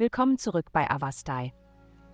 [0.00, 1.52] Willkommen zurück bei Avastai.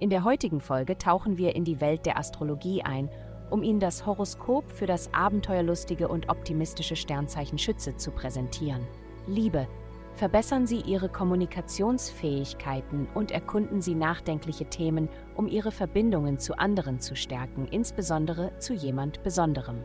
[0.00, 3.08] In der heutigen Folge tauchen wir in die Welt der Astrologie ein,
[3.48, 8.84] um Ihnen das Horoskop für das abenteuerlustige und optimistische Sternzeichen Schütze zu präsentieren.
[9.28, 9.68] Liebe,
[10.16, 17.14] verbessern Sie Ihre Kommunikationsfähigkeiten und erkunden Sie nachdenkliche Themen, um Ihre Verbindungen zu anderen zu
[17.14, 19.84] stärken, insbesondere zu jemand Besonderem.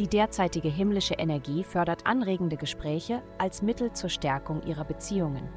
[0.00, 5.48] Die derzeitige himmlische Energie fördert anregende Gespräche als Mittel zur Stärkung ihrer Beziehungen.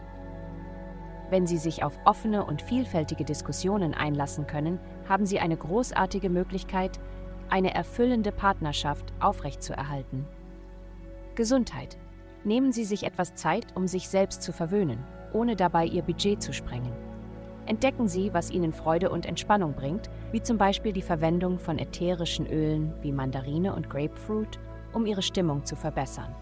[1.31, 6.99] Wenn Sie sich auf offene und vielfältige Diskussionen einlassen können, haben Sie eine großartige Möglichkeit,
[7.49, 10.27] eine erfüllende Partnerschaft aufrechtzuerhalten.
[11.35, 11.97] Gesundheit.
[12.43, 14.99] Nehmen Sie sich etwas Zeit, um sich selbst zu verwöhnen,
[15.31, 16.91] ohne dabei Ihr Budget zu sprengen.
[17.65, 22.45] Entdecken Sie, was Ihnen Freude und Entspannung bringt, wie zum Beispiel die Verwendung von ätherischen
[22.45, 24.59] Ölen wie Mandarine und Grapefruit,
[24.91, 26.35] um Ihre Stimmung zu verbessern.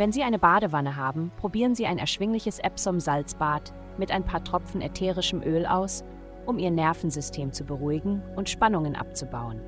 [0.00, 5.42] Wenn Sie eine Badewanne haben, probieren Sie ein erschwingliches Epsom-Salzbad mit ein paar Tropfen ätherischem
[5.42, 6.04] Öl aus,
[6.46, 9.60] um Ihr Nervensystem zu beruhigen und Spannungen abzubauen.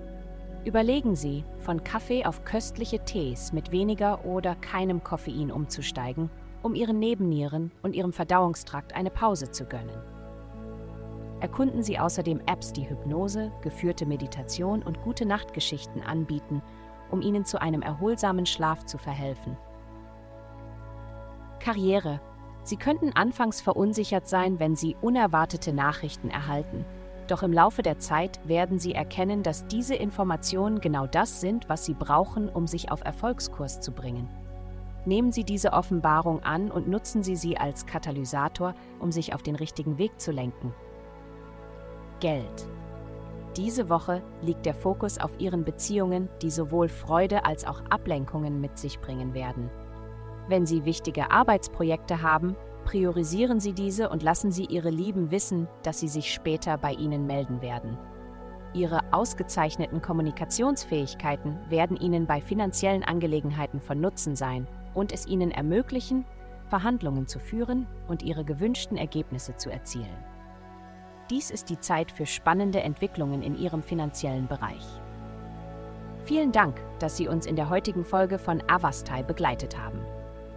[0.65, 6.31] Überlegen Sie, von Kaffee auf köstliche Tees mit weniger oder keinem Koffein umzusteigen,
[6.63, 10.01] um Ihren Nebennieren und Ihrem Verdauungstrakt eine Pause zu gönnen.
[11.41, 16.63] Erkunden Sie außerdem Apps, die Hypnose, geführte Meditation und gute Nachtgeschichten anbieten,
[17.11, 19.59] um Ihnen zu einem erholsamen Schlaf zu verhelfen.
[21.63, 22.21] Karriere.
[22.65, 26.85] Sie könnten anfangs verunsichert sein, wenn Sie unerwartete Nachrichten erhalten.
[27.29, 31.85] Doch im Laufe der Zeit werden Sie erkennen, dass diese Informationen genau das sind, was
[31.85, 34.29] Sie brauchen, um sich auf Erfolgskurs zu bringen.
[35.05, 39.55] Nehmen Sie diese Offenbarung an und nutzen Sie sie als Katalysator, um sich auf den
[39.55, 40.75] richtigen Weg zu lenken.
[42.19, 42.67] Geld.
[43.57, 48.79] Diese Woche liegt der Fokus auf Ihren Beziehungen, die sowohl Freude als auch Ablenkungen mit
[48.79, 49.71] sich bringen werden.
[50.49, 56.01] Wenn Sie wichtige Arbeitsprojekte haben, priorisieren Sie diese und lassen Sie Ihre Lieben wissen, dass
[56.01, 57.97] sie sich später bei Ihnen melden werden.
[58.75, 66.25] Ihre ausgezeichneten Kommunikationsfähigkeiten werden Ihnen bei finanziellen Angelegenheiten von Nutzen sein und es Ihnen ermöglichen,
[66.69, 70.25] Verhandlungen zu führen und Ihre gewünschten Ergebnisse zu erzielen.
[71.31, 74.87] Dies ist die Zeit für spannende Entwicklungen in Ihrem finanziellen Bereich.
[76.25, 80.01] Vielen Dank, dass Sie uns in der heutigen Folge von Avastai begleitet haben.